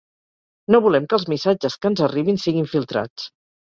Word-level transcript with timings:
No 0.75 0.79
volem 0.85 1.05
que 1.13 1.17
els 1.19 1.27
missatges 1.35 1.79
que 1.79 1.91
ens 1.95 2.05
arribin 2.09 2.45
siguin 2.49 2.71
filtrats. 2.77 3.35